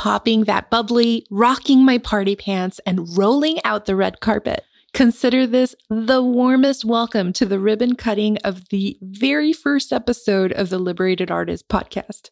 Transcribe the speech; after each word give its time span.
popping 0.00 0.44
that 0.44 0.70
bubbly, 0.70 1.26
rocking 1.28 1.84
my 1.84 1.98
party 1.98 2.34
pants, 2.34 2.80
and 2.86 3.18
rolling 3.18 3.58
out 3.66 3.84
the 3.84 3.94
red 3.94 4.18
carpet. 4.20 4.64
Consider 4.94 5.46
this 5.46 5.76
the 5.90 6.22
warmest 6.22 6.86
welcome 6.86 7.34
to 7.34 7.44
the 7.44 7.58
ribbon 7.58 7.94
cutting 7.94 8.38
of 8.38 8.70
the 8.70 8.96
very 9.02 9.52
first 9.52 9.92
episode 9.92 10.52
of 10.52 10.70
the 10.70 10.78
Liberated 10.78 11.30
Artist 11.30 11.68
podcast. 11.68 12.30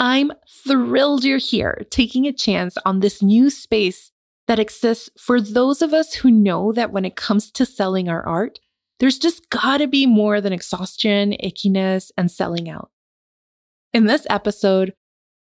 I'm 0.00 0.32
thrilled 0.66 1.22
you're 1.22 1.38
here, 1.38 1.86
taking 1.88 2.26
a 2.26 2.32
chance 2.32 2.76
on 2.84 2.98
this 2.98 3.22
new 3.22 3.48
space 3.48 4.10
that 4.48 4.58
exists 4.58 5.08
for 5.16 5.40
those 5.40 5.80
of 5.80 5.94
us 5.94 6.14
who 6.14 6.32
know 6.32 6.72
that 6.72 6.90
when 6.90 7.04
it 7.04 7.14
comes 7.14 7.52
to 7.52 7.64
selling 7.64 8.08
our 8.08 8.26
art, 8.26 8.58
there's 8.98 9.20
just 9.20 9.50
gotta 9.50 9.86
be 9.86 10.04
more 10.04 10.40
than 10.40 10.52
exhaustion, 10.52 11.36
ickiness, 11.40 12.10
and 12.18 12.28
selling 12.28 12.68
out. 12.68 12.90
In 13.94 14.06
this 14.06 14.26
episode, 14.28 14.94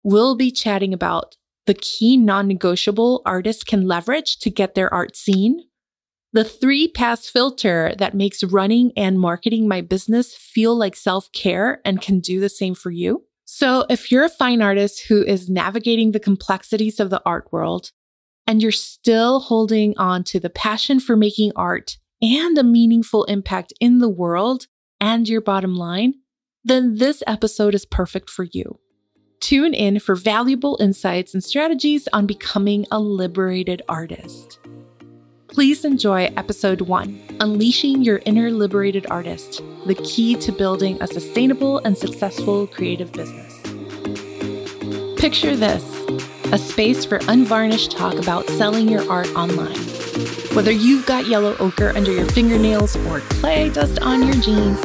we'll 0.04 0.36
be 0.36 0.52
chatting 0.52 0.94
about 0.94 1.36
the 1.68 1.76
key 1.76 2.18
non 2.18 2.48
negotiable 2.48 3.22
artists 3.26 3.64
can 3.64 3.88
leverage 3.88 4.40
to 4.40 4.50
get 4.50 4.74
their 4.74 4.92
art 4.92 5.16
seen, 5.16 5.62
the 6.34 6.44
three 6.44 6.88
pass 6.88 7.28
filter 7.28 7.94
that 8.00 8.16
makes 8.16 8.44
running 8.44 8.92
and 8.98 9.20
marketing 9.20 9.68
my 9.68 9.82
business 9.82 10.34
feel 10.34 10.76
like 10.76 10.96
self 10.96 11.32
care 11.32 11.82
and 11.86 12.02
can 12.02 12.20
do 12.20 12.40
the 12.40 12.50
same 12.50 12.74
for 12.74 12.90
you. 12.90 13.24
So 13.46 13.86
if 13.90 14.12
you're 14.12 14.26
a 14.26 14.30
fine 14.30 14.62
artist 14.62 15.06
who 15.08 15.24
is 15.24 15.50
navigating 15.50 16.12
the 16.12 16.20
complexities 16.20 17.00
of 17.00 17.10
the 17.10 17.22
art 17.26 17.48
world 17.52 17.92
and 18.46 18.62
you're 18.62 18.72
still 18.72 19.40
holding 19.40 19.98
on 19.98 20.24
to 20.26 20.40
the 20.40 20.50
passion 20.50 21.00
for 21.00 21.16
making 21.16 21.54
art 21.56 21.98
and 22.22 22.58
a 22.58 22.64
meaningful 22.64 23.24
impact 23.26 23.74
in 23.80 24.00
the 24.00 24.10
world 24.10 24.68
and 25.00 25.30
your 25.30 25.42
bottom 25.42 25.76
line, 25.76 26.16
then 26.64 26.96
this 26.96 27.24
episode 27.26 27.74
is 27.74 27.86
perfect 27.86 28.30
for 28.30 28.46
you. 28.52 28.80
Tune 29.40 29.74
in 29.74 30.00
for 30.00 30.16
valuable 30.16 30.78
insights 30.80 31.34
and 31.34 31.44
strategies 31.44 32.08
on 32.12 32.26
becoming 32.26 32.86
a 32.92 33.00
liberated 33.00 33.84
artist. 33.88 34.60
Please 35.48 35.86
enjoy 35.86 36.26
episode 36.36 36.82
one 36.82 37.22
Unleashing 37.40 38.04
Your 38.04 38.20
Inner 38.26 38.50
Liberated 38.50 39.06
Artist 39.10 39.62
The 39.86 39.96
Key 39.96 40.36
to 40.36 40.52
Building 40.52 40.98
a 41.02 41.08
Sustainable 41.08 41.78
and 41.80 41.98
Successful 41.98 42.68
Creative 42.68 43.12
Business. 43.12 43.62
Picture 45.20 45.56
this 45.56 45.84
a 46.52 46.58
space 46.58 47.06
for 47.06 47.20
unvarnished 47.28 47.92
talk 47.92 48.16
about 48.16 48.48
selling 48.52 48.90
your 48.90 49.10
art 49.12 49.28
online. 49.36 49.78
Whether 50.56 50.72
you've 50.72 51.06
got 51.06 51.28
yellow 51.28 51.56
ochre 51.60 51.90
under 51.90 52.12
your 52.12 52.26
fingernails 52.26 52.96
or 53.06 53.20
clay 53.20 53.70
dust 53.70 54.00
on 54.00 54.24
your 54.24 54.36
jeans, 54.36 54.82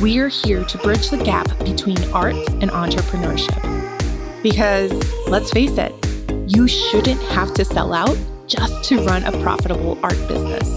we're 0.00 0.28
here 0.28 0.64
to 0.64 0.78
bridge 0.78 1.08
the 1.08 1.18
gap 1.18 1.48
between 1.64 1.98
art 2.12 2.34
and 2.34 2.70
entrepreneurship. 2.70 3.65
Because 4.46 4.92
let's 5.26 5.50
face 5.50 5.76
it, 5.76 5.92
you 6.46 6.68
shouldn't 6.68 7.20
have 7.20 7.52
to 7.54 7.64
sell 7.64 7.92
out 7.92 8.16
just 8.46 8.84
to 8.84 9.04
run 9.04 9.24
a 9.24 9.32
profitable 9.42 9.98
art 10.04 10.16
business. 10.28 10.70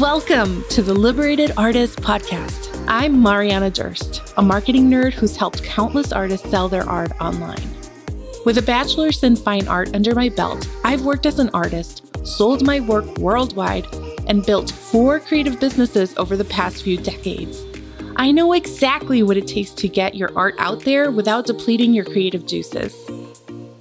Welcome 0.00 0.64
to 0.70 0.80
the 0.80 0.94
Liberated 0.94 1.52
Artist 1.58 2.00
Podcast. 2.00 2.82
I'm 2.88 3.22
Mariana 3.22 3.68
Durst, 3.68 4.22
a 4.38 4.42
marketing 4.42 4.88
nerd 4.88 5.12
who's 5.12 5.36
helped 5.36 5.64
countless 5.64 6.12
artists 6.12 6.48
sell 6.48 6.70
their 6.70 6.88
art 6.88 7.12
online. 7.20 7.68
With 8.46 8.56
a 8.56 8.62
bachelor's 8.62 9.22
in 9.22 9.36
fine 9.36 9.68
art 9.68 9.94
under 9.94 10.14
my 10.14 10.30
belt, 10.30 10.66
I've 10.82 11.02
worked 11.02 11.26
as 11.26 11.38
an 11.38 11.50
artist, 11.52 12.26
sold 12.26 12.64
my 12.64 12.80
work 12.80 13.18
worldwide, 13.18 13.86
and 14.26 14.46
built 14.46 14.70
four 14.70 15.20
creative 15.20 15.60
businesses 15.60 16.16
over 16.16 16.38
the 16.38 16.44
past 16.46 16.84
few 16.84 16.96
decades. 16.96 17.62
I 18.18 18.32
know 18.32 18.54
exactly 18.54 19.22
what 19.22 19.36
it 19.36 19.46
takes 19.46 19.72
to 19.72 19.88
get 19.88 20.14
your 20.14 20.32
art 20.34 20.54
out 20.58 20.80
there 20.84 21.10
without 21.10 21.44
depleting 21.44 21.92
your 21.92 22.06
creative 22.06 22.46
juices. 22.46 22.96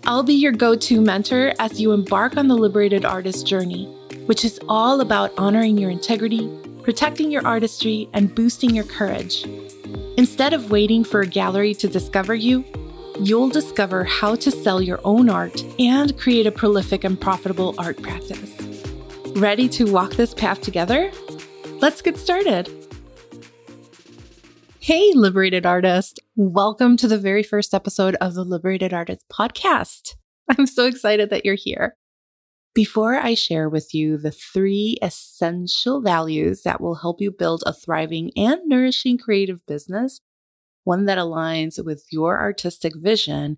I'll 0.06 0.24
be 0.24 0.34
your 0.34 0.52
go 0.52 0.76
to 0.76 1.00
mentor 1.00 1.54
as 1.58 1.80
you 1.80 1.94
embark 1.94 2.36
on 2.36 2.50
the 2.50 2.58
liberated 2.58 3.06
artist 3.06 3.48
journey, 3.48 3.86
which 4.26 4.44
is 4.44 4.60
all 4.68 5.00
about 5.00 5.32
honoring 5.38 5.78
your 5.78 5.90
integrity, 5.90 6.50
protecting 6.84 7.32
your 7.32 7.48
artistry, 7.48 8.10
and 8.12 8.36
boosting 8.36 8.76
your 8.76 8.84
courage. 8.84 9.46
Instead 10.18 10.52
of 10.52 10.70
waiting 10.70 11.06
for 11.06 11.22
a 11.22 11.28
gallery 11.28 11.74
to 11.74 11.88
discover 11.88 12.36
you, 12.36 12.66
you'll 13.22 13.50
discover 13.50 14.04
how 14.04 14.36
to 14.36 14.52
sell 14.52 14.82
your 14.82 15.00
own 15.06 15.30
art 15.30 15.64
and 15.80 16.18
create 16.20 16.46
a 16.46 16.52
prolific 16.52 17.06
and 17.06 17.20
profitable 17.20 17.74
art 17.78 18.02
practice. 18.02 18.52
Ready 19.38 19.70
to 19.70 19.90
walk 19.90 20.12
this 20.12 20.34
path 20.34 20.60
together? 20.60 21.10
Let's 21.80 22.02
get 22.02 22.18
started. 22.18 22.85
Hey, 24.86 25.14
liberated 25.16 25.66
artist. 25.66 26.20
Welcome 26.36 26.96
to 26.98 27.08
the 27.08 27.18
very 27.18 27.42
first 27.42 27.74
episode 27.74 28.14
of 28.22 28.36
the 28.36 28.44
Liberated 28.44 28.94
Artist 28.94 29.26
podcast. 29.34 30.14
I'm 30.48 30.68
so 30.68 30.86
excited 30.86 31.32
that 31.32 31.44
you're 31.44 31.56
here. 31.56 31.98
Before 32.76 33.16
I 33.16 33.34
share 33.34 33.68
with 33.68 33.96
you 33.96 34.16
the 34.16 34.30
three 34.30 35.00
essential 35.02 36.02
values 36.02 36.62
that 36.62 36.82
will 36.82 36.94
help 36.94 37.20
you 37.20 37.32
build 37.32 37.64
a 37.66 37.74
thriving 37.74 38.30
and 38.36 38.62
nourishing 38.66 39.18
creative 39.18 39.66
business, 39.66 40.22
one 40.84 41.06
that 41.06 41.18
aligns 41.18 41.84
with 41.84 42.06
your 42.12 42.40
artistic 42.40 42.94
vision, 42.96 43.58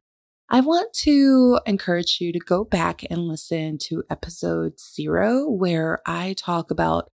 I 0.50 0.62
want 0.62 0.94
to 1.02 1.60
encourage 1.66 2.20
you 2.22 2.32
to 2.32 2.40
go 2.40 2.64
back 2.64 3.04
and 3.10 3.28
listen 3.28 3.80
to 3.80 4.06
episode 4.10 4.80
zero, 4.80 5.50
where 5.50 6.00
I 6.06 6.36
talk 6.38 6.72
about 6.72 7.12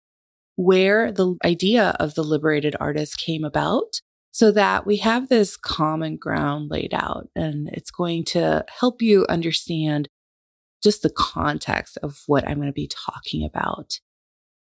where 0.60 1.10
the 1.10 1.36
idea 1.42 1.96
of 1.98 2.14
the 2.14 2.22
liberated 2.22 2.76
artist 2.78 3.18
came 3.18 3.44
about 3.44 4.02
so 4.30 4.52
that 4.52 4.86
we 4.86 4.98
have 4.98 5.28
this 5.28 5.56
common 5.56 6.18
ground 6.18 6.70
laid 6.70 6.92
out 6.92 7.28
and 7.34 7.70
it's 7.72 7.90
going 7.90 8.22
to 8.22 8.62
help 8.68 9.00
you 9.00 9.24
understand 9.30 10.06
just 10.82 11.02
the 11.02 11.10
context 11.10 11.96
of 12.02 12.20
what 12.26 12.46
I'm 12.46 12.56
going 12.56 12.68
to 12.68 12.72
be 12.72 12.90
talking 12.90 13.42
about. 13.42 14.00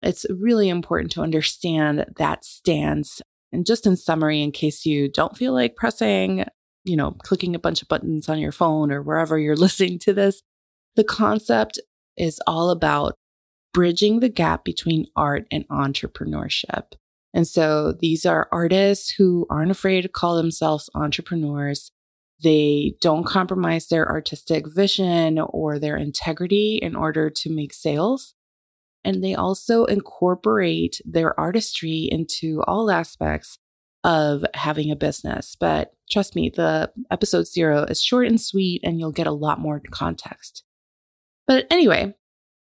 It's 0.03 0.27
really 0.29 0.69
important 0.69 1.11
to 1.13 1.21
understand 1.21 2.05
that 2.17 2.45
stance. 2.45 3.19
And 3.51 3.65
just 3.65 3.87
in 3.87 3.97
summary, 3.97 4.43
in 4.43 4.51
case 4.51 4.85
you 4.85 5.09
don't 5.09 5.35
feel 5.35 5.53
like 5.53 5.75
pressing, 5.75 6.45
you 6.83 6.95
know, 6.95 7.15
clicking 7.23 7.55
a 7.55 7.59
bunch 7.59 7.81
of 7.81 7.87
buttons 7.87 8.29
on 8.29 8.37
your 8.37 8.51
phone 8.51 8.91
or 8.91 9.01
wherever 9.01 9.39
you're 9.39 9.55
listening 9.57 9.97
to 9.99 10.13
this, 10.13 10.43
the 10.95 11.03
concept 11.03 11.79
is 12.17 12.39
all 12.45 12.69
about 12.69 13.15
bridging 13.77 14.21
the 14.21 14.29
gap 14.29 14.65
between 14.65 15.05
art 15.15 15.45
and 15.51 15.67
entrepreneurship. 15.67 16.93
And 17.31 17.47
so 17.47 17.91
these 17.91 18.25
are 18.25 18.49
artists 18.51 19.11
who 19.11 19.45
aren't 19.51 19.69
afraid 19.69 20.01
to 20.01 20.09
call 20.09 20.35
themselves 20.35 20.89
entrepreneurs. 20.95 21.91
They 22.43 22.95
don't 23.01 23.23
compromise 23.23 23.87
their 23.87 24.09
artistic 24.09 24.65
vision 24.67 25.37
or 25.37 25.77
their 25.77 25.95
integrity 25.95 26.79
in 26.81 26.95
order 26.95 27.29
to 27.29 27.53
make 27.53 27.71
sales. 27.71 28.33
And 29.05 29.23
they 29.23 29.35
also 29.35 29.85
incorporate 29.85 30.99
their 31.05 31.39
artistry 31.39 32.09
into 32.11 32.63
all 32.63 32.89
aspects 32.89 33.59
of 34.03 34.43
having 34.55 34.89
a 34.89 34.95
business. 34.95 35.55
But 35.55 35.93
trust 36.09 36.35
me, 36.35 36.49
the 36.49 36.91
episode 37.11 37.45
zero 37.45 37.83
is 37.83 38.01
short 38.01 38.25
and 38.25 38.41
sweet, 38.41 38.81
and 38.83 38.99
you'll 38.99 39.11
get 39.11 39.27
a 39.27 39.31
lot 39.31 39.59
more 39.59 39.79
context. 39.91 40.63
But 41.45 41.67
anyway, 41.69 42.15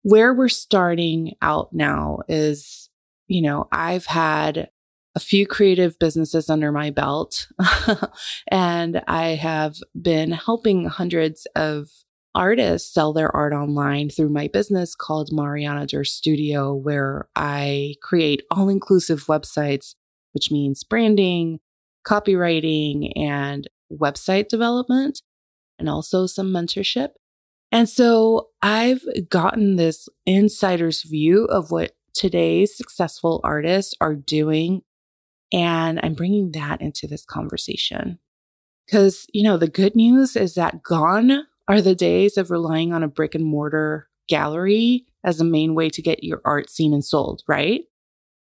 where 0.05 0.33
we're 0.33 0.49
starting 0.49 1.35
out 1.43 1.73
now 1.73 2.21
is 2.29 2.89
you 3.27 3.43
know, 3.43 3.69
I've 3.73 4.07
had 4.07 4.69
a 5.15 5.21
few 5.21 5.47
creative 5.47 5.99
businesses 5.99 6.51
under 6.51 6.73
my 6.73 6.91
belt 6.91 7.49
and 8.49 9.03
I 9.07 9.29
have 9.29 9.77
been 10.01 10.33
helping 10.33 10.87
hundreds 10.87 11.47
of 11.55 11.89
artists 12.35 12.93
sell 12.93 13.13
their 13.13 13.35
art 13.35 13.53
online 13.53 14.11
through 14.11 14.29
my 14.29 14.49
business 14.49 14.95
called 14.95 15.31
Mariana 15.33 15.87
Durst 15.87 16.17
Studio, 16.17 16.75
where 16.75 17.29
I 17.37 17.95
create 18.03 18.43
all 18.51 18.69
inclusive 18.69 19.27
websites, 19.27 19.95
which 20.33 20.51
means 20.51 20.83
branding, 20.83 21.61
copywriting, 22.07 23.13
and 23.17 23.69
website 23.93 24.49
development, 24.49 25.23
and 25.79 25.89
also 25.89 26.27
some 26.27 26.49
mentorship. 26.49 27.11
And 27.75 27.89
so 27.89 28.51
I've 28.63 29.05
gotten 29.29 29.75
this 29.75 30.09
insider's 30.27 31.03
view 31.03 31.47
of 31.47 31.73
what 31.73 31.97
today's 32.15 32.77
successful 32.77 33.41
artists 33.43 33.95
are 34.01 34.15
doing. 34.15 34.83
And 35.53 35.99
I'm 36.01 36.15
bringing 36.15 36.53
that 36.53 36.81
into 36.81 37.09
this 37.09 37.25
conversation. 37.25 38.21
Because, 38.87 39.27
you 39.33 39.43
know, 39.43 39.57
the 39.57 39.67
good 39.67 39.97
news 39.97 40.37
is 40.37 40.55
that 40.55 40.85
gone 40.85 41.47
are 41.67 41.81
the 41.81 41.97
days 41.97 42.37
of 42.37 42.53
relying 42.53 42.93
on 42.93 43.03
a 43.03 43.09
brick 43.09 43.35
and 43.35 43.45
mortar 43.45 44.09
gallery 44.29 45.07
as 45.25 45.39
the 45.39 45.45
main 45.45 45.75
way 45.75 45.91
to 45.91 46.01
get 46.01 46.23
your 46.23 46.41
art 46.45 46.71
seen 46.71 46.95
and 46.95 47.05
sold, 47.05 47.43
right? 47.49 47.81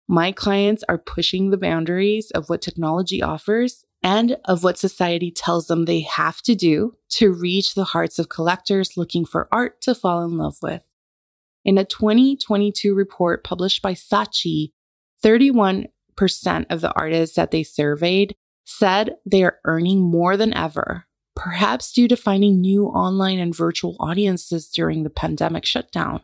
My 0.06 0.30
clients 0.30 0.84
are 0.88 0.98
pushing 0.98 1.50
the 1.50 1.56
boundaries 1.56 2.30
of 2.30 2.48
what 2.48 2.62
technology 2.62 3.20
offers 3.20 3.84
and 4.04 4.36
of 4.44 4.62
what 4.62 4.78
society 4.78 5.32
tells 5.32 5.66
them 5.66 5.84
they 5.84 6.02
have 6.02 6.40
to 6.42 6.54
do 6.54 6.94
to 7.08 7.32
reach 7.32 7.74
the 7.74 7.84
hearts 7.84 8.20
of 8.20 8.28
collectors 8.28 8.96
looking 8.96 9.24
for 9.24 9.48
art 9.50 9.80
to 9.80 9.94
fall 9.94 10.22
in 10.22 10.38
love 10.38 10.58
with. 10.62 10.82
In 11.64 11.78
a 11.78 11.84
2022 11.84 12.94
report 12.94 13.42
published 13.42 13.82
by 13.82 13.94
Saatchi, 13.94 14.72
31% 15.24 15.88
of 16.70 16.80
the 16.82 16.92
artists 16.94 17.34
that 17.34 17.50
they 17.50 17.64
surveyed 17.64 18.36
said 18.64 19.16
they 19.26 19.42
are 19.42 19.58
earning 19.64 20.00
more 20.02 20.36
than 20.36 20.54
ever 20.54 21.06
perhaps 21.34 21.92
due 21.92 22.08
to 22.08 22.16
finding 22.16 22.60
new 22.60 22.86
online 22.86 23.38
and 23.38 23.54
virtual 23.54 23.96
audiences 23.98 24.68
during 24.68 25.02
the 25.02 25.10
pandemic 25.10 25.64
shutdown. 25.64 26.20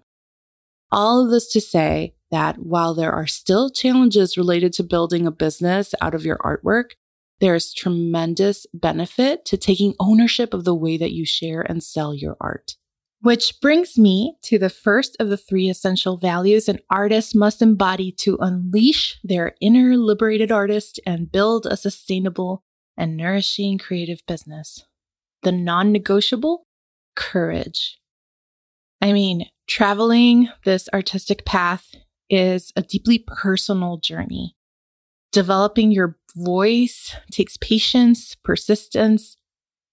All 0.92 1.24
of 1.24 1.30
this 1.30 1.50
to 1.52 1.60
say 1.60 2.14
that 2.30 2.58
while 2.58 2.94
there 2.94 3.12
are 3.12 3.26
still 3.26 3.70
challenges 3.70 4.36
related 4.36 4.72
to 4.74 4.82
building 4.82 5.26
a 5.26 5.32
business 5.32 5.94
out 6.00 6.14
of 6.14 6.24
your 6.24 6.38
artwork, 6.38 6.92
there's 7.40 7.72
tremendous 7.72 8.66
benefit 8.74 9.44
to 9.46 9.56
taking 9.56 9.94
ownership 9.98 10.52
of 10.54 10.64
the 10.64 10.74
way 10.74 10.96
that 10.96 11.12
you 11.12 11.24
share 11.24 11.62
and 11.62 11.82
sell 11.82 12.14
your 12.14 12.36
art. 12.40 12.76
Which 13.22 13.60
brings 13.60 13.98
me 13.98 14.36
to 14.44 14.58
the 14.58 14.70
first 14.70 15.16
of 15.20 15.28
the 15.28 15.36
three 15.36 15.68
essential 15.68 16.16
values 16.16 16.68
an 16.68 16.78
artist 16.90 17.36
must 17.36 17.60
embody 17.60 18.12
to 18.12 18.38
unleash 18.40 19.18
their 19.22 19.54
inner 19.60 19.96
liberated 19.96 20.50
artist 20.50 20.98
and 21.04 21.30
build 21.30 21.66
a 21.66 21.76
sustainable 21.76 22.64
and 22.96 23.16
nourishing 23.16 23.76
creative 23.78 24.20
business. 24.26 24.84
The 25.42 25.52
non 25.52 25.92
negotiable 25.92 26.66
courage. 27.14 27.98
I 29.02 29.12
mean, 29.12 29.46
traveling 29.66 30.48
this 30.64 30.88
artistic 30.92 31.44
path 31.44 31.94
is 32.28 32.72
a 32.76 32.82
deeply 32.82 33.24
personal 33.26 33.98
journey. 33.98 34.56
Developing 35.32 35.92
your 35.92 36.18
voice 36.34 37.14
takes 37.30 37.56
patience, 37.56 38.36
persistence, 38.42 39.36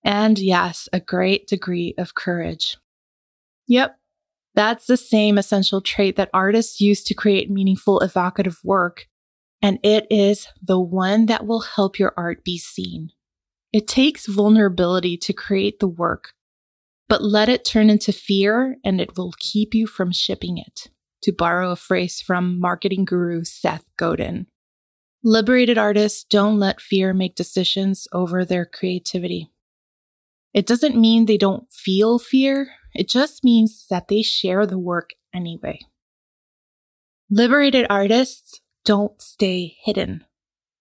and 0.03 0.39
yes, 0.39 0.87
a 0.93 0.99
great 0.99 1.47
degree 1.47 1.93
of 1.97 2.15
courage. 2.15 2.77
Yep, 3.67 3.97
that's 4.55 4.87
the 4.87 4.97
same 4.97 5.37
essential 5.37 5.81
trait 5.81 6.15
that 6.15 6.29
artists 6.33 6.81
use 6.81 7.03
to 7.03 7.13
create 7.13 7.49
meaningful, 7.49 7.99
evocative 7.99 8.59
work. 8.63 9.07
And 9.61 9.79
it 9.83 10.07
is 10.09 10.47
the 10.61 10.79
one 10.79 11.25
that 11.27 11.45
will 11.45 11.61
help 11.61 11.99
your 11.99 12.13
art 12.15 12.43
be 12.43 12.57
seen. 12.57 13.09
It 13.73 13.87
takes 13.87 14.27
vulnerability 14.27 15.17
to 15.17 15.33
create 15.33 15.79
the 15.79 15.87
work, 15.87 16.33
but 17.09 17.23
let 17.23 17.49
it 17.49 17.65
turn 17.65 17.89
into 17.89 18.13
fear 18.13 18.77
and 18.83 19.01
it 19.01 19.17
will 19.17 19.33
keep 19.39 19.75
you 19.75 19.87
from 19.87 20.11
shipping 20.11 20.57
it, 20.57 20.89
to 21.23 21.31
borrow 21.31 21.71
a 21.71 21.75
phrase 21.75 22.21
from 22.21 22.59
marketing 22.59 23.05
guru 23.05 23.43
Seth 23.43 23.83
Godin. 23.97 24.47
Liberated 25.29 25.77
artists 25.77 26.23
don't 26.23 26.57
let 26.57 26.79
fear 26.79 27.13
make 27.13 27.35
decisions 27.35 28.07
over 28.13 28.45
their 28.45 28.65
creativity. 28.65 29.51
It 30.53 30.65
doesn't 30.65 30.95
mean 30.95 31.25
they 31.25 31.35
don't 31.35 31.69
feel 31.69 32.17
fear, 32.17 32.69
it 32.93 33.09
just 33.09 33.43
means 33.43 33.87
that 33.89 34.07
they 34.07 34.21
share 34.21 34.65
the 34.65 34.79
work 34.79 35.09
anyway. 35.33 35.81
Liberated 37.29 37.85
artists 37.89 38.61
don't 38.85 39.21
stay 39.21 39.75
hidden. 39.83 40.23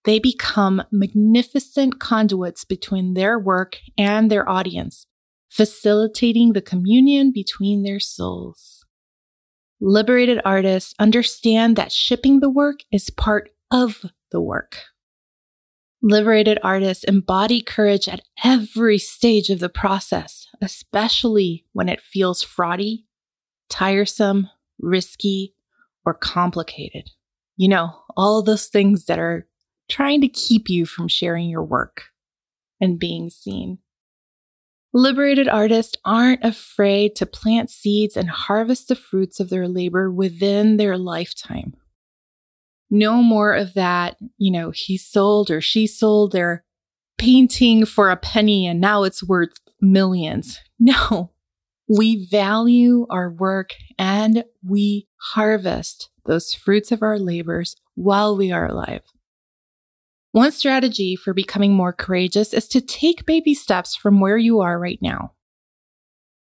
They 0.05 0.17
become 0.17 0.81
magnificent 0.93 1.99
conduits 1.99 2.63
between 2.63 3.15
their 3.15 3.37
work 3.37 3.75
and 3.97 4.31
their 4.31 4.47
audience, 4.47 5.07
facilitating 5.49 6.53
the 6.53 6.61
communion 6.61 7.33
between 7.33 7.83
their 7.83 7.99
souls. 7.99 8.85
Liberated 9.81 10.39
artists 10.45 10.93
understand 10.99 11.75
that 11.75 11.91
shipping 11.91 12.39
the 12.39 12.49
work 12.49 12.77
is 12.93 13.09
part 13.09 13.49
of 13.69 14.05
the 14.31 14.41
work. 14.41 14.77
Liberated 16.01 16.59
artists 16.61 17.03
embody 17.03 17.61
courage 17.61 18.07
at 18.07 18.21
every 18.43 18.97
stage 18.97 19.49
of 19.49 19.59
the 19.59 19.69
process, 19.69 20.47
especially 20.61 21.65
when 21.73 21.89
it 21.89 22.01
feels 22.01 22.45
fraudy, 22.45 23.05
tiresome, 23.69 24.49
risky, 24.79 25.55
or 26.05 26.13
complicated. 26.13 27.09
You 27.55 27.69
know, 27.69 27.99
all 28.15 28.43
those 28.43 28.67
things 28.67 29.05
that 29.05 29.17
are 29.17 29.47
trying 29.89 30.21
to 30.21 30.27
keep 30.27 30.69
you 30.69 30.85
from 30.85 31.07
sharing 31.07 31.49
your 31.49 31.63
work 31.63 32.05
and 32.79 32.99
being 32.99 33.29
seen. 33.29 33.79
Liberated 34.93 35.47
artists 35.47 35.97
aren't 36.05 36.43
afraid 36.43 37.15
to 37.15 37.25
plant 37.25 37.69
seeds 37.69 38.15
and 38.15 38.29
harvest 38.29 38.87
the 38.87 38.95
fruits 38.95 39.39
of 39.39 39.49
their 39.49 39.67
labor 39.67 40.11
within 40.11 40.77
their 40.77 40.97
lifetime. 40.97 41.75
No 42.89 43.21
more 43.21 43.53
of 43.53 43.73
that, 43.73 44.17
you 44.37 44.51
know, 44.51 44.71
he 44.71 44.97
sold 44.97 45.51
or 45.51 45.59
she 45.61 45.87
sold 45.87 46.31
their 46.31 46.63
painting 47.17 47.85
for 47.85 48.09
a 48.09 48.15
penny 48.15 48.65
and 48.65 48.79
now 48.79 49.03
it's 49.03 49.23
worth 49.23 49.59
millions. 49.81 50.59
No, 50.79 51.31
we 51.89 52.27
value 52.27 53.07
our 53.09 53.31
work 53.31 53.73
and 53.97 54.43
we 54.63 55.07
harvest 55.33 56.11
those 56.27 56.53
fruits 56.53 56.91
of 56.91 57.01
our 57.01 57.17
labors 57.17 57.75
while 57.95 58.37
we 58.37 58.51
are 58.51 58.67
alive. 58.67 59.01
One 60.33 60.51
strategy 60.51 61.15
for 61.15 61.33
becoming 61.33 61.73
more 61.73 61.93
courageous 61.93 62.53
is 62.53 62.67
to 62.67 62.79
take 62.79 63.25
baby 63.25 63.55
steps 63.55 63.95
from 63.95 64.19
where 64.19 64.37
you 64.37 64.59
are 64.59 64.79
right 64.79 64.99
now. 65.01 65.31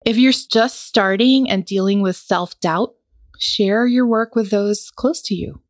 If 0.05 0.19
you're 0.19 0.33
just 0.33 0.83
starting 0.83 1.49
and 1.49 1.65
dealing 1.65 2.03
with 2.03 2.17
self 2.17 2.61
doubt, 2.61 2.93
share 3.39 3.87
your 3.87 4.07
work 4.07 4.35
with 4.35 4.51
those 4.51 4.91
close 4.91 5.23
to 5.23 5.35
you 5.35 5.63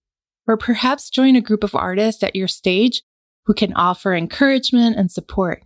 or 0.47 0.57
perhaps 0.57 1.11
join 1.11 1.37
a 1.37 1.41
group 1.41 1.65
of 1.65 1.75
artists 1.75 2.23
at 2.23 2.37
your 2.37 2.49
stage 2.49 3.03
who 3.45 3.55
can 3.55 3.73
offer 3.75 4.15
encouragement 4.15 4.97
and 4.97 5.11
support. 5.11 5.65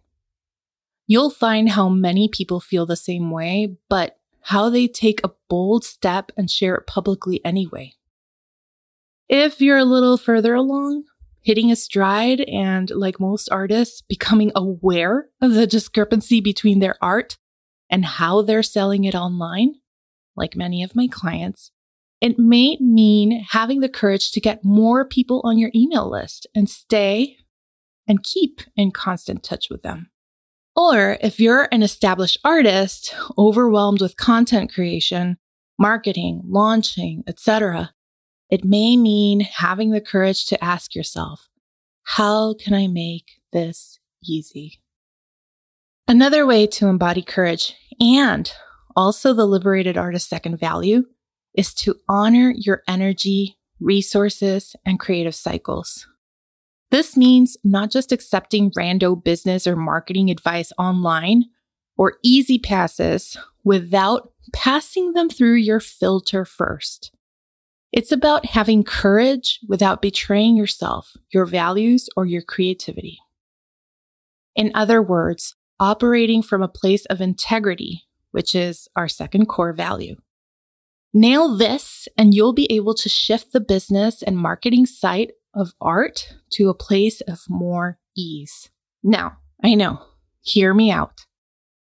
You'll 1.06 1.30
find 1.30 1.70
how 1.70 1.88
many 1.88 2.28
people 2.28 2.60
feel 2.60 2.86
the 2.86 2.96
same 2.96 3.30
way, 3.30 3.76
but 3.88 4.16
how 4.42 4.68
they 4.70 4.86
take 4.86 5.20
a 5.22 5.32
bold 5.48 5.84
step 5.84 6.30
and 6.36 6.50
share 6.50 6.74
it 6.74 6.86
publicly 6.86 7.44
anyway. 7.44 7.94
If 9.28 9.60
you're 9.60 9.78
a 9.78 9.84
little 9.84 10.18
further 10.18 10.54
along, 10.54 11.04
hitting 11.40 11.70
a 11.70 11.76
stride 11.76 12.40
and, 12.42 12.90
like 12.90 13.20
most 13.20 13.48
artists, 13.50 14.02
becoming 14.02 14.50
aware 14.54 15.28
of 15.40 15.52
the 15.52 15.66
discrepancy 15.66 16.40
between 16.40 16.78
their 16.78 16.96
art 17.02 17.36
and 17.90 18.04
how 18.04 18.42
they're 18.42 18.62
selling 18.62 19.04
it 19.04 19.14
online, 19.14 19.74
like 20.36 20.56
many 20.56 20.82
of 20.82 20.96
my 20.96 21.06
clients, 21.06 21.70
it 22.24 22.38
may 22.38 22.78
mean 22.80 23.44
having 23.50 23.80
the 23.80 23.88
courage 23.88 24.32
to 24.32 24.40
get 24.40 24.64
more 24.64 25.04
people 25.04 25.42
on 25.44 25.58
your 25.58 25.70
email 25.74 26.10
list 26.10 26.46
and 26.54 26.70
stay 26.70 27.36
and 28.08 28.22
keep 28.22 28.62
in 28.76 28.90
constant 28.90 29.42
touch 29.42 29.68
with 29.68 29.82
them. 29.82 30.10
Or 30.74 31.18
if 31.20 31.38
you're 31.38 31.68
an 31.70 31.82
established 31.82 32.38
artist 32.42 33.14
overwhelmed 33.36 34.00
with 34.00 34.16
content 34.16 34.72
creation, 34.72 35.36
marketing, 35.78 36.40
launching, 36.46 37.24
etc., 37.26 37.92
it 38.48 38.64
may 38.64 38.96
mean 38.96 39.40
having 39.40 39.90
the 39.90 40.00
courage 40.00 40.46
to 40.46 40.64
ask 40.64 40.94
yourself, 40.94 41.50
how 42.04 42.54
can 42.54 42.72
I 42.72 42.86
make 42.86 43.32
this 43.52 44.00
easy? 44.24 44.80
Another 46.08 46.46
way 46.46 46.66
to 46.68 46.88
embody 46.88 47.20
courage 47.20 47.74
and 48.00 48.50
also 48.96 49.34
the 49.34 49.44
liberated 49.44 49.98
artist's 49.98 50.30
second 50.30 50.58
value 50.58 51.04
is 51.54 51.72
to 51.74 51.96
honor 52.08 52.52
your 52.56 52.82
energy, 52.88 53.56
resources, 53.80 54.74
and 54.84 54.98
creative 54.98 55.34
cycles. 55.34 56.06
This 56.90 57.16
means 57.16 57.56
not 57.64 57.90
just 57.90 58.12
accepting 58.12 58.70
rando 58.72 59.22
business 59.22 59.66
or 59.66 59.76
marketing 59.76 60.30
advice 60.30 60.72
online 60.78 61.44
or 61.96 62.18
easy 62.22 62.58
passes 62.58 63.36
without 63.64 64.32
passing 64.52 65.12
them 65.12 65.28
through 65.28 65.54
your 65.54 65.80
filter 65.80 66.44
first. 66.44 67.12
It's 67.92 68.12
about 68.12 68.46
having 68.46 68.82
courage 68.82 69.60
without 69.68 70.02
betraying 70.02 70.56
yourself, 70.56 71.16
your 71.30 71.46
values, 71.46 72.08
or 72.16 72.26
your 72.26 72.42
creativity. 72.42 73.18
In 74.56 74.72
other 74.74 75.00
words, 75.00 75.54
operating 75.78 76.42
from 76.42 76.62
a 76.62 76.68
place 76.68 77.04
of 77.06 77.20
integrity, 77.20 78.04
which 78.30 78.54
is 78.54 78.88
our 78.96 79.08
second 79.08 79.46
core 79.46 79.72
value. 79.72 80.16
Nail 81.16 81.56
this 81.56 82.08
and 82.18 82.34
you'll 82.34 82.52
be 82.52 82.70
able 82.72 82.92
to 82.94 83.08
shift 83.08 83.52
the 83.52 83.60
business 83.60 84.20
and 84.20 84.36
marketing 84.36 84.84
site 84.84 85.30
of 85.54 85.72
art 85.80 86.34
to 86.50 86.68
a 86.68 86.74
place 86.74 87.20
of 87.22 87.42
more 87.48 88.00
ease. 88.16 88.68
Now, 89.04 89.36
I 89.62 89.74
know, 89.74 90.02
hear 90.42 90.74
me 90.74 90.90
out. 90.90 91.20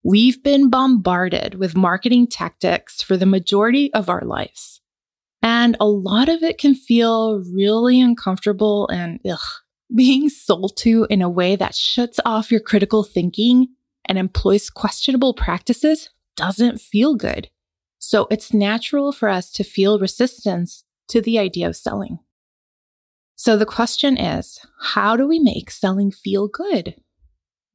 We've 0.04 0.40
been 0.40 0.70
bombarded 0.70 1.56
with 1.56 1.76
marketing 1.76 2.28
tactics 2.28 3.02
for 3.02 3.16
the 3.16 3.26
majority 3.26 3.92
of 3.92 4.08
our 4.08 4.20
lives. 4.22 4.80
And 5.42 5.76
a 5.80 5.86
lot 5.86 6.28
of 6.28 6.44
it 6.44 6.58
can 6.58 6.76
feel 6.76 7.42
really 7.52 8.00
uncomfortable 8.00 8.86
and 8.88 9.18
ugh, 9.28 9.40
being 9.92 10.28
sold 10.30 10.76
to 10.78 11.08
in 11.10 11.20
a 11.20 11.28
way 11.28 11.56
that 11.56 11.74
shuts 11.74 12.20
off 12.24 12.52
your 12.52 12.60
critical 12.60 13.02
thinking 13.02 13.68
and 14.04 14.18
employs 14.18 14.70
questionable 14.70 15.34
practices 15.34 16.10
doesn't 16.36 16.80
feel 16.80 17.16
good. 17.16 17.50
So 18.08 18.28
it's 18.30 18.54
natural 18.54 19.10
for 19.10 19.28
us 19.28 19.50
to 19.50 19.64
feel 19.64 19.98
resistance 19.98 20.84
to 21.08 21.20
the 21.20 21.40
idea 21.40 21.66
of 21.66 21.74
selling. 21.74 22.20
So 23.34 23.56
the 23.56 23.66
question 23.66 24.16
is, 24.16 24.60
how 24.80 25.16
do 25.16 25.26
we 25.26 25.40
make 25.40 25.72
selling 25.72 26.12
feel 26.12 26.46
good? 26.46 26.94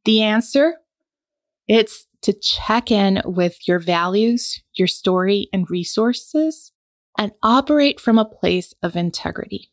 The 0.06 0.22
answer? 0.22 0.76
It's 1.68 2.08
to 2.22 2.32
check 2.32 2.92
in 2.92 3.22
with 3.26 3.68
your 3.68 3.78
values, 3.78 4.64
your 4.74 4.88
story, 4.88 5.50
and 5.52 5.70
resources 5.70 6.72
and 7.18 7.34
operate 7.44 8.00
from 8.00 8.18
a 8.18 8.24
place 8.24 8.74
of 8.82 8.96
integrity. 8.96 9.70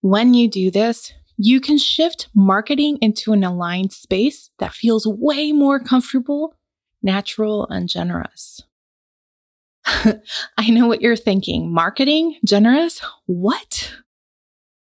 When 0.00 0.34
you 0.34 0.50
do 0.50 0.72
this, 0.72 1.12
you 1.36 1.60
can 1.60 1.78
shift 1.78 2.28
marketing 2.34 2.98
into 3.00 3.32
an 3.32 3.44
aligned 3.44 3.92
space 3.92 4.50
that 4.58 4.74
feels 4.74 5.06
way 5.06 5.52
more 5.52 5.78
comfortable, 5.78 6.56
natural, 7.04 7.68
and 7.68 7.88
generous. 7.88 8.62
I 10.56 10.70
know 10.70 10.86
what 10.86 11.02
you're 11.02 11.16
thinking. 11.16 11.72
Marketing? 11.72 12.36
Generous? 12.44 13.00
What? 13.26 13.94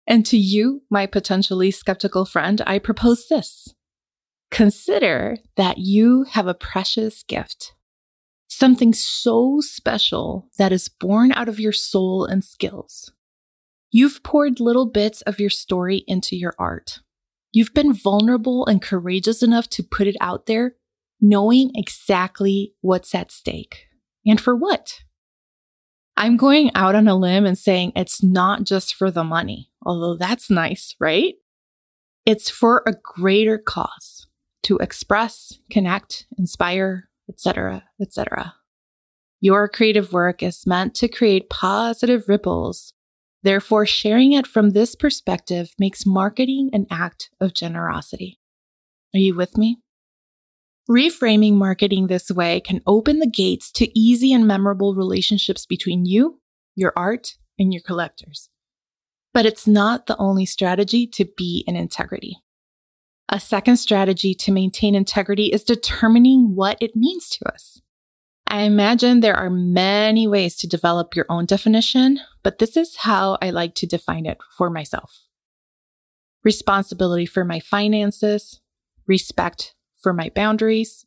And 0.06 0.26
to 0.28 0.38
you, 0.38 0.84
my 0.90 1.06
potentially 1.06 1.72
skeptical 1.72 2.26
friend, 2.26 2.62
I 2.68 2.80
propose 2.80 3.28
this. 3.28 3.74
Consider 4.52 5.38
that 5.56 5.78
you 5.80 6.24
have 6.24 6.46
a 6.46 6.54
precious 6.54 7.24
gift, 7.24 7.74
something 8.48 8.94
so 8.94 9.60
special 9.62 10.50
that 10.58 10.72
is 10.72 10.90
born 10.90 11.32
out 11.32 11.50
of 11.50 11.60
your 11.60 11.72
soul 11.72 12.26
and 12.26 12.44
skills. 12.44 13.12
You've 13.90 14.22
poured 14.24 14.60
little 14.60 14.86
bits 14.86 15.22
of 15.22 15.40
your 15.40 15.50
story 15.50 16.04
into 16.08 16.36
your 16.36 16.54
art. 16.60 17.00
You've 17.52 17.74
been 17.74 17.94
vulnerable 17.94 18.66
and 18.66 18.82
courageous 18.82 19.42
enough 19.42 19.70
to 19.70 19.84
put 19.84 20.08
it 20.08 20.18
out 20.20 20.48
there, 20.48 20.76
knowing 21.22 21.72
exactly 21.76 22.74
what's 22.82 23.16
at 23.16 23.32
stake 23.32 23.88
and 24.26 24.40
for 24.40 24.56
what. 24.56 25.02
I'm 26.16 26.38
going 26.38 26.72
out 26.76 26.96
on 26.96 27.08
a 27.08 27.16
limb 27.16 27.46
and 27.46 27.58
saying 27.58 27.94
it's 27.96 28.22
not 28.22 28.64
just 28.64 28.94
for 28.94 29.10
the 29.10 29.24
money, 29.24 29.72
although 29.84 30.16
that's 30.16 30.50
nice, 30.50 30.96
right? 31.00 31.36
It's 32.26 32.50
for 32.50 32.84
a 32.86 32.94
greater 32.94 33.58
cause 33.58 34.28
to 34.64 34.78
express, 34.78 35.60
connect, 35.70 36.28
inspire, 36.38 37.10
etc., 37.30 37.84
etc. 38.00 38.54
Your 39.42 39.68
creative 39.68 40.14
work 40.14 40.42
is 40.42 40.66
meant 40.66 40.96
to 40.96 41.08
create 41.08 41.50
positive 41.50 42.30
ripples 42.30 42.94
Therefore, 43.44 43.86
sharing 43.86 44.32
it 44.32 44.48
from 44.48 44.70
this 44.70 44.96
perspective 44.96 45.74
makes 45.78 46.06
marketing 46.06 46.70
an 46.72 46.88
act 46.90 47.30
of 47.42 47.54
generosity. 47.54 48.40
Are 49.14 49.20
you 49.20 49.36
with 49.36 49.58
me? 49.58 49.83
Reframing 50.90 51.54
marketing 51.54 52.08
this 52.08 52.30
way 52.30 52.60
can 52.60 52.82
open 52.86 53.20
the 53.20 53.30
gates 53.30 53.72
to 53.72 53.98
easy 53.98 54.34
and 54.34 54.46
memorable 54.46 54.96
relationships 54.96 55.66
between 55.66 56.06
you, 56.06 56.42
your 56.76 56.92
art, 56.98 57.38
and 57.58 57.74
your 57.74 57.82
collectors. 57.82 58.50
But 59.34 59.46
it's 59.46 59.66
not 59.66 60.08
the 60.08 60.18
only 60.18 60.46
strategy 60.46 61.08
to 61.08 61.26
be 61.38 61.64
in 61.66 61.78
integrity. 61.78 62.38
A 63.30 63.40
second 63.40 63.78
strategy 63.78 64.34
to 64.36 64.52
maintain 64.52 64.94
integrity 64.94 65.46
is 65.46 65.64
determining 65.64 66.54
what 66.54 66.78
it 66.82 66.98
means 66.98 67.30
to 67.30 67.48
us. 67.48 67.82
I 68.46 68.64
imagine 68.64 69.22
there 69.22 69.38
are 69.38 69.50
many 69.50 70.28
ways 70.28 70.58
to 70.58 70.68
develop 70.68 71.16
your 71.16 71.26
own 71.30 71.46
definition, 71.46 72.20
but 72.44 72.60
this 72.60 72.76
is 72.76 72.98
how 72.98 73.38
I 73.42 73.52
like 73.52 73.74
to 73.76 73.88
define 73.88 74.26
it 74.26 74.38
for 74.58 74.70
myself. 74.70 75.28
Responsibility 76.44 77.26
for 77.26 77.46
my 77.46 77.62
finances, 77.62 78.60
respect 79.08 79.74
for 80.04 80.14
my 80.14 80.30
boundaries, 80.36 81.06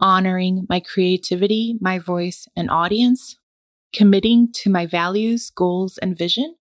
honoring 0.00 0.66
my 0.68 0.80
creativity, 0.80 1.78
my 1.80 1.98
voice, 1.98 2.48
and 2.54 2.70
audience, 2.70 3.38
committing 3.94 4.52
to 4.52 4.68
my 4.68 4.84
values, 4.84 5.48
goals, 5.50 5.96
and 5.98 6.18
vision, 6.18 6.56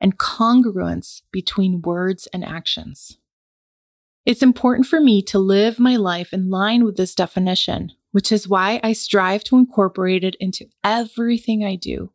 and 0.00 0.18
congruence 0.18 1.22
between 1.32 1.82
words 1.82 2.28
and 2.32 2.44
actions. 2.44 3.18
It's 4.26 4.42
important 4.42 4.86
for 4.86 5.00
me 5.00 5.22
to 5.22 5.38
live 5.38 5.80
my 5.80 5.96
life 5.96 6.32
in 6.32 6.50
line 6.50 6.84
with 6.84 6.96
this 6.96 7.14
definition, 7.14 7.92
which 8.12 8.30
is 8.30 8.46
why 8.46 8.78
I 8.82 8.92
strive 8.92 9.42
to 9.44 9.56
incorporate 9.56 10.22
it 10.22 10.36
into 10.38 10.66
everything 10.84 11.64
I 11.64 11.74
do. 11.76 12.12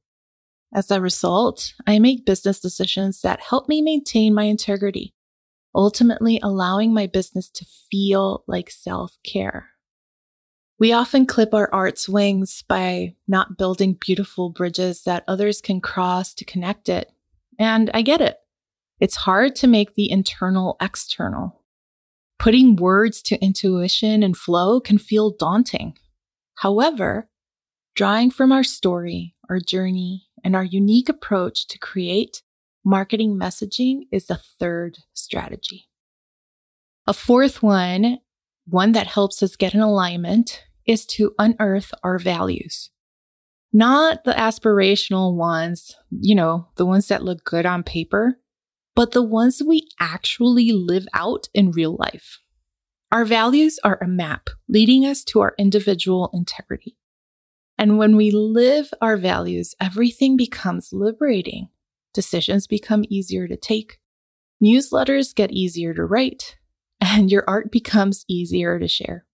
As 0.74 0.92
a 0.92 1.01
result, 1.01 1.74
I 1.88 2.00
make 2.00 2.25
business 2.25 2.60
decisions 2.60 3.22
that 3.22 3.42
help 3.42 3.68
me 3.68 3.82
maintain 3.82 4.34
my 4.34 4.44
integrity, 4.44 5.13
ultimately 5.75 6.39
allowing 6.41 6.94
my 6.94 7.05
business 7.08 7.50
to 7.50 7.65
feel 7.91 8.44
like 8.48 8.70
self 8.72 9.17
care. 9.24 9.70
We 10.77 10.91
often 10.91 11.25
clip 11.25 11.53
our 11.53 11.74
art's 11.74 12.10
wings 12.10 12.63
by 12.67 13.15
not 13.27 13.58
building 13.58 13.98
beautiful 14.00 14.50
bridges 14.50 15.03
that 15.03 15.24
others 15.27 15.62
can 15.62 15.79
cross 15.79 16.34
to 16.34 16.46
connect 16.46 16.89
it. 16.89 17.12
And 17.58 17.89
I 17.94 18.01
get 18.01 18.20
it. 18.20 18.38
It's 19.00 19.15
hard 19.15 19.55
to 19.58 19.67
make 19.67 19.96
the 19.96 20.12
internal 20.12 20.75
external. 20.82 21.62
Putting 22.39 22.75
words 22.75 23.22
to 23.24 23.41
intuition 23.41 24.24
and 24.24 24.36
flow 24.36 24.82
can 24.82 24.98
feel 24.98 25.32
daunting. 25.32 25.98
However, 26.55 27.29
drawing 27.96 28.29
from 28.29 28.51
our 28.51 28.63
story, 28.63 29.36
our 29.50 29.60
journey, 29.60 30.27
and 30.44 30.55
our 30.55 30.63
unique 30.63 31.10
approach 31.10 31.67
to 31.67 31.79
create 31.79 32.44
marketing 32.86 33.38
messaging 33.38 34.01
is 34.12 34.27
the 34.27 34.39
third 34.60 35.00
strategy. 35.13 35.89
A 37.08 37.13
fourth 37.13 37.62
one, 37.62 38.20
one 38.65 38.94
that 38.94 39.08
helps 39.08 39.44
us 39.44 39.56
get 39.56 39.74
in 39.74 39.82
alignment, 39.82 40.63
is 40.86 41.06
to 41.06 41.34
unearth 41.39 41.92
our 42.04 42.20
values. 42.20 42.92
Not 43.74 44.24
the 44.24 44.32
aspirational 44.32 45.36
ones, 45.36 45.96
you 46.10 46.36
know, 46.36 46.68
the 46.75 46.86
ones 46.86 47.08
that 47.08 47.24
look 47.24 47.44
good 47.44 47.65
on 47.65 47.84
paper, 47.84 48.39
but 48.96 49.12
the 49.12 49.24
ones 49.24 49.62
we 49.62 49.89
actually 50.00 50.72
live 50.72 51.08
out 51.13 51.50
in 51.54 51.72
real 51.72 51.98
life. 52.00 52.39
Our 53.12 53.25
values 53.25 53.80
are 53.84 54.00
a 54.01 54.08
map 54.08 54.50
leading 54.70 55.06
us 55.06 55.24
to 55.25 55.42
our 55.42 55.54
individual 55.58 56.30
integrity. 56.34 56.98
And 57.77 57.98
when 57.98 58.15
we 58.15 58.32
live 58.32 58.94
our 59.01 59.18
values, 59.18 59.75
everything 59.82 60.38
becomes 60.38 60.94
liberating. 60.94 61.70
Decisions 62.15 62.65
become 62.65 63.03
easier 63.10 63.45
to 63.45 63.57
take, 63.57 64.00
newsletters 64.63 65.36
get 65.36 65.51
easier 65.51 65.93
to 65.93 66.05
write, 66.05 66.55
and 67.01 67.29
your 67.29 67.43
art 67.45 67.74
becomes 67.74 68.24
easier 68.29 68.79
to 68.79 68.88
share. 68.88 69.25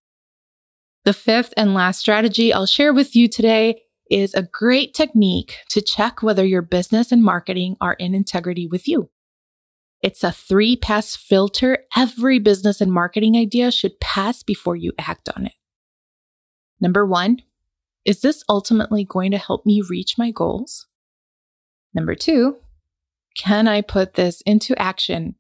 The 1.06 1.14
fifth 1.14 1.54
and 1.56 1.76
last 1.76 2.00
strategy 2.00 2.52
I'll 2.52 2.66
share 2.66 2.92
with 2.92 3.16
you 3.16 3.28
today 3.28 3.84
is 4.10 4.34
a 4.34 4.42
great 4.52 4.96
technique 4.96 5.58
to 5.70 5.80
check 5.80 6.24
whether 6.24 6.44
your 6.44 6.64
business 6.64 7.12
and 7.12 7.24
marketing 7.24 7.78
are 7.80 7.94
in 7.94 8.16
integrity 8.16 8.66
with 8.66 8.88
you. 8.88 9.12
It's 10.02 10.24
a 10.24 10.32
three 10.32 10.76
pass 10.76 11.16
filter 11.16 11.86
every 11.96 12.40
business 12.40 12.82
and 12.82 12.92
marketing 12.92 13.36
idea 13.38 13.70
should 13.70 14.00
pass 14.00 14.42
before 14.42 14.76
you 14.76 14.92
act 14.98 15.30
on 15.38 15.46
it. 15.46 15.54
Number 16.80 17.06
one, 17.06 17.44
is 18.06 18.22
this 18.22 18.44
ultimately 18.50 19.06
going 19.06 19.30
to 19.30 19.38
help 19.38 19.68
me 19.68 19.84
reach 19.88 20.18
my 20.18 20.32
goals? 20.32 20.88
Number 21.94 22.16
two, 22.16 22.58
can 23.36 23.68
I 23.68 23.82
put 23.82 24.16
this 24.16 24.42
into 24.42 24.80
action 24.80 25.36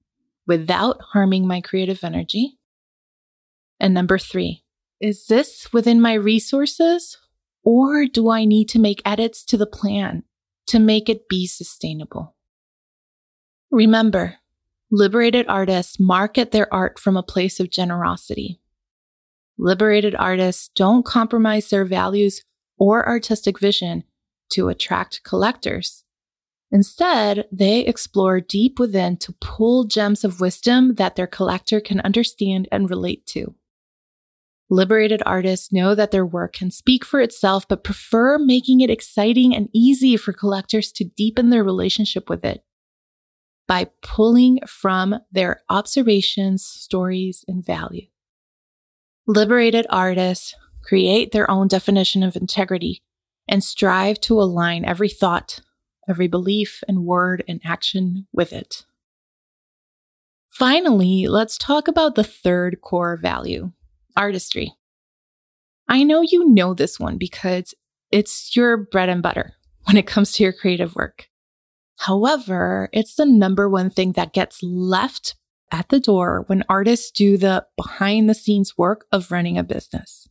without 0.48 1.01
harming 1.13 1.48
my 1.48 1.62
creative 1.62 2.03
energy? 2.03 2.57
And 3.79 3.93
number 3.93 4.17
three, 4.17 4.63
is 5.00 5.25
this 5.25 5.74
within 5.74 6.00
my 6.00 6.13
resources 6.13 7.17
or 7.63 8.05
do 8.05 8.29
I 8.29 8.45
need 8.45 8.69
to 8.69 8.79
make 8.79 9.01
edits 9.05 9.43
to 9.45 9.57
the 9.57 9.65
plan 9.65 10.24
to 10.67 10.79
make 10.79 11.10
it 11.10 11.27
be 11.27 11.48
sustainable? 11.48 12.36
Remember, 13.69 14.36
liberated 14.89 15.45
artists 15.48 16.00
market 16.00 16.51
their 16.51 16.71
art 16.74 17.00
from 17.00 17.15
a 17.15 17.24
place 17.24 17.60
of 17.60 17.69
generosity. 17.69 18.60
Liberated 19.57 20.15
artists 20.15 20.69
don't 20.75 21.05
compromise 21.05 21.69
their 21.69 21.86
values 21.86 22.43
or 22.77 23.07
artistic 23.07 23.60
vision 23.60 24.03
to 24.51 24.69
attract 24.69 25.24
collectors. 25.24 26.03
Instead, 26.71 27.47
they 27.51 27.81
explore 27.81 28.39
deep 28.39 28.79
within 28.79 29.17
to 29.17 29.35
pull 29.41 29.83
gems 29.83 30.23
of 30.23 30.39
wisdom 30.39 30.95
that 30.95 31.15
their 31.15 31.27
collector 31.27 31.81
can 31.81 31.99
understand 32.01 32.67
and 32.71 32.89
relate 32.89 33.25
to. 33.25 33.55
Liberated 34.69 35.21
artists 35.25 35.73
know 35.73 35.93
that 35.93 36.11
their 36.11 36.25
work 36.25 36.53
can 36.53 36.71
speak 36.71 37.03
for 37.03 37.19
itself, 37.19 37.67
but 37.67 37.83
prefer 37.83 38.37
making 38.37 38.79
it 38.79 38.89
exciting 38.89 39.53
and 39.53 39.67
easy 39.73 40.15
for 40.15 40.31
collectors 40.31 40.93
to 40.93 41.03
deepen 41.03 41.49
their 41.49 41.63
relationship 41.63 42.29
with 42.29 42.45
it 42.45 42.63
by 43.67 43.89
pulling 44.01 44.59
from 44.65 45.19
their 45.29 45.61
observations, 45.69 46.65
stories, 46.65 47.43
and 47.49 47.65
value. 47.65 48.07
Liberated 49.27 49.85
artists 49.89 50.55
create 50.81 51.31
their 51.31 51.49
own 51.51 51.67
definition 51.67 52.23
of 52.23 52.37
integrity 52.37 53.01
and 53.49 53.63
strive 53.63 54.21
to 54.21 54.39
align 54.39 54.85
every 54.85 55.09
thought, 55.09 55.59
every 56.12 56.27
belief 56.27 56.84
and 56.88 57.06
word 57.06 57.44
and 57.48 57.62
action 57.63 58.27
with 58.34 58.51
it. 58.51 58.86
Finally, 60.50 61.27
let's 61.27 61.58
talk 61.58 61.88
about 61.88 62.15
the 62.15 62.24
third 62.24 62.82
core 62.82 63.15
value 63.15 63.72
artistry. 64.18 64.74
I 65.88 66.03
know 66.03 66.22
you 66.22 66.50
know 66.50 66.74
this 66.74 67.00
one 67.00 67.18
because 67.18 67.74
it's 68.12 68.53
your 68.56 68.75
bread 68.75 69.08
and 69.08 69.24
butter 69.24 69.53
when 69.86 69.96
it 69.96 70.06
comes 70.06 70.34
to 70.34 70.44
your 70.44 70.51
creative 70.51 70.96
work. 70.96 71.30
However, 72.00 72.89
it's 72.91 73.15
the 73.15 73.25
number 73.25 73.70
one 73.70 73.89
thing 73.89 74.12
that 74.13 74.34
gets 74.34 74.62
left 74.62 75.36
at 75.72 75.88
the 75.88 76.00
door 76.00 76.44
when 76.48 76.65
artists 76.68 77.10
do 77.12 77.38
the 77.38 77.65
behind 77.77 78.30
the 78.30 78.34
scenes 78.34 78.77
work 78.77 79.06
of 79.12 79.32
running 79.32 79.58
a 79.58 79.63
business. 79.63 80.27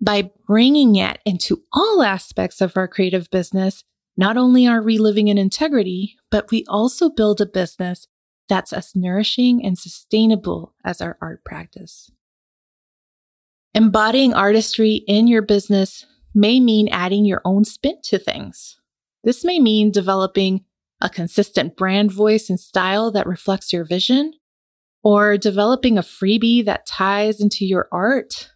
By 0.00 0.30
bringing 0.46 0.96
it 0.96 1.20
into 1.24 1.62
all 1.72 2.02
aspects 2.02 2.60
of 2.60 2.76
our 2.76 2.88
creative 2.88 3.30
business, 3.30 3.84
not 4.18 4.36
only 4.36 4.66
are 4.66 4.82
we 4.82 4.98
living 4.98 5.28
in 5.28 5.38
integrity, 5.38 6.16
but 6.28 6.50
we 6.50 6.64
also 6.68 7.08
build 7.08 7.40
a 7.40 7.46
business 7.46 8.08
that's 8.48 8.72
as 8.72 8.96
nourishing 8.96 9.64
and 9.64 9.78
sustainable 9.78 10.74
as 10.84 11.00
our 11.00 11.16
art 11.22 11.44
practice. 11.44 12.10
Embodying 13.74 14.34
artistry 14.34 15.04
in 15.06 15.28
your 15.28 15.42
business 15.42 16.04
may 16.34 16.58
mean 16.58 16.88
adding 16.88 17.24
your 17.24 17.40
own 17.44 17.64
spin 17.64 17.94
to 18.02 18.18
things. 18.18 18.80
This 19.22 19.44
may 19.44 19.60
mean 19.60 19.92
developing 19.92 20.64
a 21.00 21.08
consistent 21.08 21.76
brand 21.76 22.10
voice 22.10 22.50
and 22.50 22.58
style 22.58 23.12
that 23.12 23.26
reflects 23.26 23.72
your 23.72 23.84
vision, 23.84 24.32
or 25.04 25.38
developing 25.38 25.96
a 25.96 26.02
freebie 26.02 26.64
that 26.64 26.86
ties 26.86 27.40
into 27.40 27.64
your 27.64 27.88
art. 27.92 28.50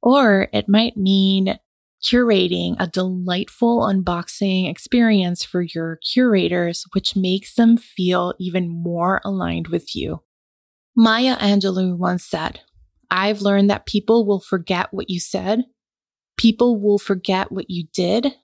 Or 0.00 0.48
it 0.54 0.70
might 0.70 0.96
mean 0.96 1.58
curating 2.04 2.76
a 2.78 2.86
delightful 2.86 3.80
unboxing 3.80 4.68
experience 4.70 5.44
for 5.44 5.62
your 5.62 5.98
curators, 6.12 6.84
which 6.92 7.16
makes 7.16 7.54
them 7.54 7.76
feel 7.76 8.34
even 8.38 8.68
more 8.68 9.20
aligned 9.24 9.68
with 9.68 9.94
you. 9.94 10.22
Maya 10.94 11.36
Angelou 11.36 11.96
once 11.96 12.24
said, 12.24 12.60
I've 13.10 13.40
learned 13.40 13.70
that 13.70 13.86
people 13.86 14.26
will 14.26 14.40
forget 14.40 14.88
what 14.92 15.10
you 15.10 15.20
said, 15.20 15.64
people 16.36 16.80
will 16.80 16.98
forget 16.98 17.52
what 17.52 17.70
you 17.70 17.86
did, 17.92 18.34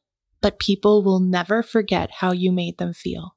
but 0.41 0.59
people 0.59 1.03
will 1.03 1.21
never 1.21 1.63
forget 1.63 2.11
how 2.11 2.33
you 2.33 2.53
made 2.53 2.79
them 2.79 2.93
feel. 2.93 3.37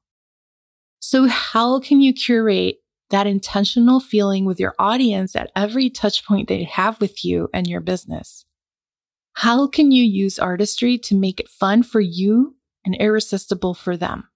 So 0.98 1.26
how 1.28 1.78
can 1.80 2.00
you 2.00 2.12
curate 2.12 2.78
that 3.10 3.26
intentional 3.26 4.00
feeling 4.00 4.44
with 4.44 4.58
your 4.58 4.74
audience 4.78 5.36
at 5.36 5.52
every 5.54 5.88
touch 5.88 6.26
point 6.26 6.48
they 6.48 6.64
have 6.64 7.00
with 7.00 7.24
you 7.24 7.48
and 7.54 7.66
your 7.66 7.80
business? 7.80 8.44
How 9.40 9.66
can 9.66 9.92
you 9.92 10.02
use 10.02 10.38
artistry 10.38 10.96
to 10.96 11.14
make 11.14 11.40
it 11.40 11.50
fun 11.50 11.82
for 11.82 12.00
you 12.00 12.56
and 12.86 12.94
irresistible 12.94 13.74
for 13.74 13.94
them? 13.94 14.30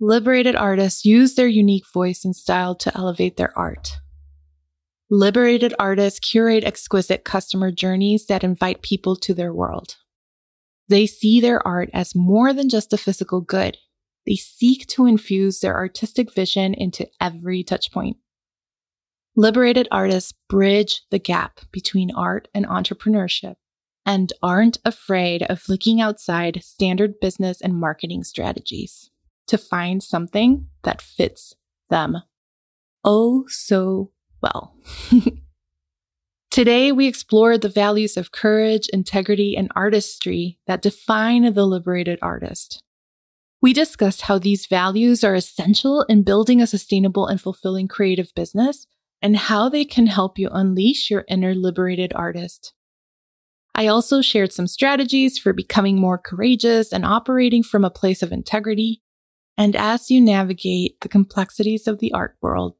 Liberated 0.00 0.56
artists 0.56 1.04
use 1.04 1.34
their 1.34 1.46
unique 1.46 1.84
voice 1.92 2.24
and 2.24 2.34
style 2.34 2.74
to 2.76 2.96
elevate 2.96 3.36
their 3.36 3.56
art. 3.56 3.98
Liberated 5.10 5.74
artists 5.78 6.18
curate 6.20 6.64
exquisite 6.64 7.22
customer 7.22 7.70
journeys 7.70 8.24
that 8.28 8.42
invite 8.42 8.80
people 8.80 9.14
to 9.16 9.34
their 9.34 9.52
world. 9.52 9.96
They 10.88 11.06
see 11.06 11.42
their 11.42 11.64
art 11.68 11.90
as 11.92 12.14
more 12.14 12.54
than 12.54 12.70
just 12.70 12.94
a 12.94 12.96
physical 12.96 13.42
good. 13.42 13.76
They 14.26 14.36
seek 14.36 14.86
to 14.86 15.04
infuse 15.04 15.60
their 15.60 15.76
artistic 15.76 16.32
vision 16.32 16.72
into 16.72 17.06
every 17.20 17.62
touchpoint. 17.62 18.14
Liberated 19.36 19.86
artists 19.92 20.32
bridge 20.48 21.02
the 21.10 21.18
gap 21.18 21.60
between 21.72 22.10
art 22.14 22.48
and 22.54 22.66
entrepreneurship 22.66 23.56
and 24.10 24.32
aren't 24.42 24.78
afraid 24.84 25.44
of 25.44 25.68
looking 25.68 26.00
outside 26.00 26.60
standard 26.64 27.20
business 27.20 27.60
and 27.60 27.76
marketing 27.76 28.24
strategies 28.24 29.08
to 29.46 29.56
find 29.56 30.02
something 30.02 30.66
that 30.82 31.00
fits 31.00 31.54
them 31.90 32.20
oh 33.04 33.44
so 33.46 34.10
well. 34.42 34.74
Today, 36.50 36.90
we 36.90 37.06
explore 37.06 37.56
the 37.56 37.68
values 37.68 38.16
of 38.16 38.32
courage, 38.32 38.88
integrity, 38.92 39.56
and 39.56 39.70
artistry 39.76 40.58
that 40.66 40.82
define 40.82 41.54
the 41.54 41.64
liberated 41.64 42.18
artist. 42.20 42.82
We 43.62 43.72
discussed 43.72 44.22
how 44.22 44.40
these 44.40 44.66
values 44.66 45.22
are 45.22 45.36
essential 45.36 46.04
in 46.08 46.24
building 46.24 46.60
a 46.60 46.66
sustainable 46.66 47.28
and 47.28 47.40
fulfilling 47.40 47.86
creative 47.86 48.34
business 48.34 48.88
and 49.22 49.36
how 49.36 49.68
they 49.68 49.84
can 49.84 50.08
help 50.08 50.36
you 50.36 50.48
unleash 50.50 51.12
your 51.12 51.24
inner 51.28 51.54
liberated 51.54 52.12
artist. 52.16 52.72
I 53.80 53.86
also 53.86 54.20
shared 54.20 54.52
some 54.52 54.66
strategies 54.66 55.38
for 55.38 55.54
becoming 55.54 55.98
more 55.98 56.18
courageous 56.18 56.92
and 56.92 57.02
operating 57.02 57.62
from 57.62 57.82
a 57.82 57.88
place 57.88 58.22
of 58.22 58.30
integrity. 58.30 59.00
And 59.56 59.74
as 59.74 60.10
you 60.10 60.20
navigate 60.20 61.00
the 61.00 61.08
complexities 61.08 61.88
of 61.88 61.98
the 61.98 62.12
art 62.12 62.36
world, 62.42 62.74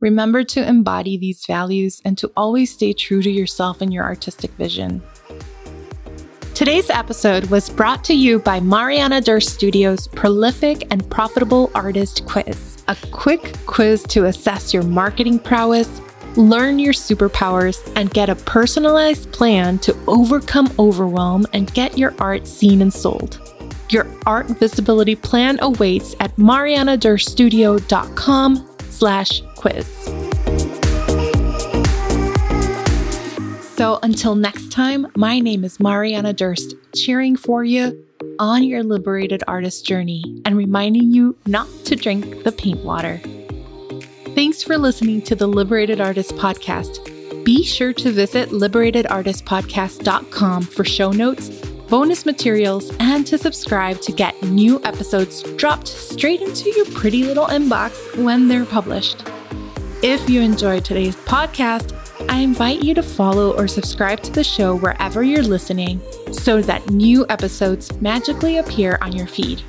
remember 0.00 0.44
to 0.44 0.64
embody 0.64 1.18
these 1.18 1.44
values 1.44 2.00
and 2.04 2.16
to 2.18 2.30
always 2.36 2.72
stay 2.72 2.92
true 2.92 3.20
to 3.20 3.30
yourself 3.32 3.80
and 3.80 3.92
your 3.92 4.04
artistic 4.04 4.52
vision. 4.52 5.02
Today's 6.54 6.88
episode 6.88 7.46
was 7.46 7.68
brought 7.68 8.04
to 8.04 8.14
you 8.14 8.38
by 8.38 8.60
Mariana 8.60 9.20
Durst 9.20 9.48
Studios' 9.48 10.06
prolific 10.06 10.86
and 10.92 11.10
profitable 11.10 11.68
artist 11.74 12.26
quiz, 12.26 12.84
a 12.86 12.96
quick 13.10 13.56
quiz 13.66 14.04
to 14.04 14.26
assess 14.26 14.72
your 14.72 14.84
marketing 14.84 15.40
prowess 15.40 16.00
learn 16.36 16.78
your 16.78 16.92
superpowers, 16.92 17.80
and 17.96 18.12
get 18.12 18.28
a 18.28 18.34
personalized 18.34 19.32
plan 19.32 19.78
to 19.78 19.96
overcome 20.06 20.70
overwhelm 20.78 21.46
and 21.52 21.74
get 21.74 21.98
your 21.98 22.14
art 22.18 22.46
seen 22.46 22.82
and 22.82 22.92
sold. 22.92 23.40
Your 23.90 24.06
art 24.26 24.46
visibility 24.46 25.14
plan 25.14 25.58
awaits 25.60 26.16
at 26.20 26.34
marianadurststudio.com 26.36 28.68
slash 28.90 29.42
quiz. 29.56 29.86
So 33.76 33.98
until 34.02 34.36
next 34.36 34.70
time, 34.70 35.06
my 35.16 35.40
name 35.40 35.64
is 35.64 35.80
Mariana 35.80 36.32
Durst, 36.32 36.74
cheering 36.94 37.36
for 37.36 37.64
you 37.64 38.06
on 38.38 38.62
your 38.62 38.82
liberated 38.82 39.42
artist 39.46 39.84
journey 39.84 40.42
and 40.44 40.56
reminding 40.56 41.12
you 41.12 41.36
not 41.46 41.68
to 41.86 41.96
drink 41.96 42.44
the 42.44 42.52
paint 42.52 42.84
water. 42.84 43.20
Thanks 44.34 44.62
for 44.64 44.76
listening 44.76 45.22
to 45.22 45.34
the 45.36 45.46
Liberated 45.46 46.00
Artist 46.00 46.34
Podcast. 46.34 47.44
Be 47.44 47.62
sure 47.62 47.92
to 47.92 48.10
visit 48.10 48.48
liberatedartistpodcast.com 48.48 50.62
for 50.64 50.84
show 50.84 51.12
notes, 51.12 51.50
bonus 51.88 52.26
materials, 52.26 52.90
and 52.98 53.24
to 53.28 53.38
subscribe 53.38 54.00
to 54.00 54.10
get 54.10 54.42
new 54.42 54.82
episodes 54.82 55.44
dropped 55.54 55.86
straight 55.86 56.40
into 56.40 56.70
your 56.70 56.86
pretty 56.86 57.22
little 57.22 57.46
inbox 57.46 58.20
when 58.24 58.48
they're 58.48 58.64
published. 58.64 59.22
If 60.02 60.28
you 60.28 60.40
enjoyed 60.40 60.84
today's 60.84 61.14
podcast, 61.14 61.94
I 62.28 62.40
invite 62.40 62.82
you 62.82 62.92
to 62.94 63.04
follow 63.04 63.56
or 63.56 63.68
subscribe 63.68 64.20
to 64.24 64.32
the 64.32 64.42
show 64.42 64.74
wherever 64.74 65.22
you're 65.22 65.44
listening 65.44 66.00
so 66.32 66.60
that 66.62 66.90
new 66.90 67.24
episodes 67.28 67.92
magically 68.00 68.58
appear 68.58 68.98
on 69.00 69.12
your 69.12 69.28
feed. 69.28 69.62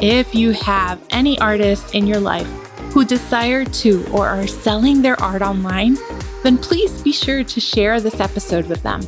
If 0.00 0.34
you 0.34 0.52
have 0.52 1.06
any 1.10 1.38
artists 1.38 1.92
in 1.92 2.06
your 2.06 2.20
life 2.20 2.48
who 2.92 3.04
desire 3.04 3.64
to 3.64 4.04
or 4.12 4.28
are 4.28 4.46
selling 4.46 5.02
their 5.02 5.20
art 5.20 5.42
online, 5.42 5.96
then 6.42 6.58
please 6.58 7.02
be 7.02 7.12
sure 7.12 7.44
to 7.44 7.60
share 7.60 8.00
this 8.00 8.20
episode 8.20 8.66
with 8.66 8.82
them. 8.82 9.00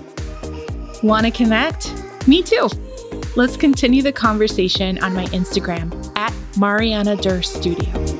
Want 1.02 1.26
to 1.26 1.32
connect? 1.32 1.92
Me 2.28 2.42
too. 2.42 2.68
Let's 3.34 3.56
continue 3.56 4.02
the 4.02 4.12
conversation 4.12 5.02
on 5.02 5.14
my 5.14 5.24
Instagram 5.26 5.92
at 6.16 6.34
Mariana 6.56 7.16
Durst 7.16 7.54
Studio. 7.54 8.11